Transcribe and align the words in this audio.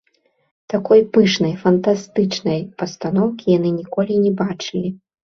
Такой 0.73 1.01
пышнай 1.17 1.53
фантастычнай 1.65 2.61
пастаноўкі 2.83 3.45
яны 3.57 3.69
ніколі 3.79 4.13
не 4.25 4.33
бачылі. 4.41 4.89